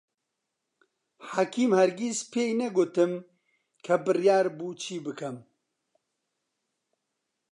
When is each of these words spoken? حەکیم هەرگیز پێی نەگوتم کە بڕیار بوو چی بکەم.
حەکیم 1.31 1.71
هەرگیز 1.79 2.19
پێی 2.33 2.51
نەگوتم 2.61 3.11
کە 3.85 3.93
بڕیار 4.05 4.45
بوو 4.57 4.77
چی 4.81 4.97
بکەم. 5.05 5.37